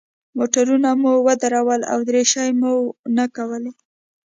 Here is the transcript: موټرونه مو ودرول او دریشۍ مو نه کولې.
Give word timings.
موټرونه 0.37 0.89
مو 1.01 1.13
ودرول 1.27 1.81
او 1.91 1.99
دریشۍ 2.09 2.49
مو 2.59 2.73
نه 3.17 3.25
کولې. 3.35 3.71